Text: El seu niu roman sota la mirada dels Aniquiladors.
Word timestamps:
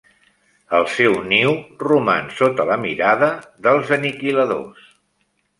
El 0.77 0.87
seu 0.93 1.17
niu 1.33 1.51
roman 1.83 2.31
sota 2.39 2.67
la 2.71 2.79
mirada 2.89 3.29
dels 3.69 3.93
Aniquiladors. 3.99 4.93